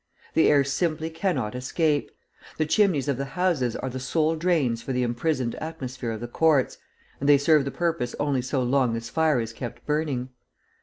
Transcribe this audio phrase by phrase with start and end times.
[0.33, 2.09] The air simply cannot escape;
[2.57, 6.27] the chimneys of the houses are the sole drains for the imprisoned atmosphere of the
[6.27, 6.79] courts,
[7.19, 10.29] and they serve the purpose only so long as fire is kept burning.